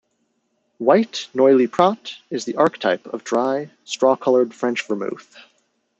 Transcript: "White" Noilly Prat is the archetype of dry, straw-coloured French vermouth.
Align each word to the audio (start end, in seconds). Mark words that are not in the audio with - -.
"White" 0.79 1.27
Noilly 1.35 1.67
Prat 1.69 2.13
is 2.31 2.45
the 2.45 2.55
archetype 2.55 3.05
of 3.13 3.23
dry, 3.23 3.69
straw-coloured 3.83 4.51
French 4.51 4.87
vermouth. 4.87 5.35